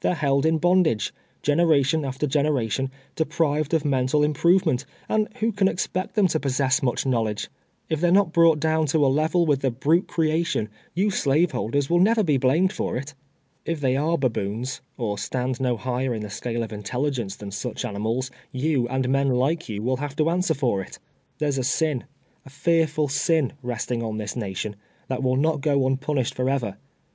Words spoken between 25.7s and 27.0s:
unpunished forever.